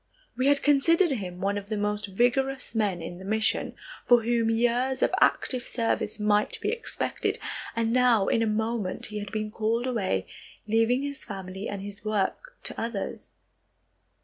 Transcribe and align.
We 0.35 0.47
had 0.47 0.63
considered 0.63 1.11
him 1.11 1.39
one 1.41 1.59
of 1.59 1.69
the 1.69 1.77
most 1.77 2.07
vigorous 2.07 2.73
men 2.73 3.03
in 3.03 3.19
the 3.19 3.23
mission, 3.23 3.75
for 4.07 4.23
whom 4.23 4.49
years 4.49 5.03
of 5.03 5.13
active 5.21 5.61
service 5.67 6.19
might 6.19 6.59
be 6.59 6.69
expected, 6.71 7.37
and 7.75 7.93
now 7.93 8.25
in 8.27 8.41
a 8.41 8.47
moment 8.47 9.05
he 9.05 9.19
had 9.19 9.31
been 9.31 9.51
called 9.51 9.85
away, 9.85 10.25
leaving 10.65 11.03
his 11.03 11.23
family 11.23 11.69
and 11.69 11.83
his 11.83 12.03
work 12.03 12.57
to 12.63 12.81
others. 12.81 13.33